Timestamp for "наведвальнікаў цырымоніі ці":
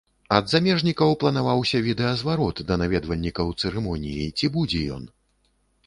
2.83-4.55